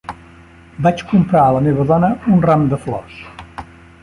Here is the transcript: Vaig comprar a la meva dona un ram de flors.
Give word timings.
Vaig 0.87 1.03
comprar 1.11 1.43
a 1.49 1.53
la 1.57 1.61
meva 1.67 1.87
dona 1.93 2.11
un 2.37 2.43
ram 2.49 2.67
de 2.73 2.81
flors. 2.87 3.23